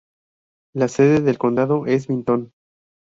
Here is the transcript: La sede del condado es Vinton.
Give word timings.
La 0.73 0.87
sede 0.87 1.21
del 1.21 1.37
condado 1.37 1.85
es 1.85 2.07
Vinton. 2.07 2.53